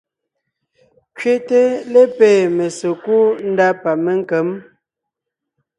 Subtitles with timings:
[1.17, 1.61] Kẅéte
[1.93, 4.47] lépée mésekúd ndá pa ménkěm.